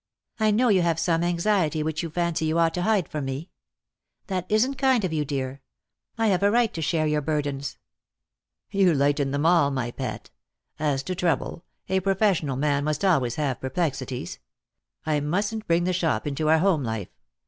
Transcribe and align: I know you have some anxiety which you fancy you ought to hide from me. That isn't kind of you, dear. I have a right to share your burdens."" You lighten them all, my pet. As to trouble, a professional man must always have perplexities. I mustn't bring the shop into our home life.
I 0.39 0.49
know 0.49 0.69
you 0.69 0.81
have 0.81 0.97
some 0.99 1.23
anxiety 1.23 1.83
which 1.83 2.01
you 2.01 2.09
fancy 2.09 2.45
you 2.45 2.57
ought 2.57 2.73
to 2.73 2.81
hide 2.81 3.07
from 3.07 3.25
me. 3.25 3.51
That 4.25 4.47
isn't 4.49 4.79
kind 4.79 5.05
of 5.05 5.13
you, 5.13 5.23
dear. 5.25 5.61
I 6.17 6.29
have 6.29 6.41
a 6.41 6.49
right 6.49 6.73
to 6.73 6.81
share 6.81 7.05
your 7.05 7.21
burdens."" 7.21 7.77
You 8.71 8.95
lighten 8.95 9.29
them 9.29 9.45
all, 9.45 9.69
my 9.69 9.91
pet. 9.91 10.31
As 10.79 11.03
to 11.03 11.13
trouble, 11.13 11.65
a 11.87 11.99
professional 11.99 12.55
man 12.55 12.83
must 12.83 13.05
always 13.05 13.35
have 13.35 13.61
perplexities. 13.61 14.39
I 15.05 15.19
mustn't 15.19 15.67
bring 15.67 15.83
the 15.83 15.93
shop 15.93 16.25
into 16.25 16.49
our 16.49 16.57
home 16.57 16.83
life. 16.83 17.09